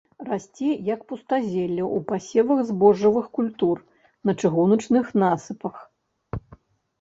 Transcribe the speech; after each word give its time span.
Расце 0.27 0.67
як 0.93 1.01
пустазелле 1.09 1.83
ў 1.87 2.01
пасевах 2.11 2.63
збожжавых 2.69 3.25
культур, 3.37 3.77
на 4.31 4.37
чыгуначных 4.43 5.05
насыпах. 5.27 5.75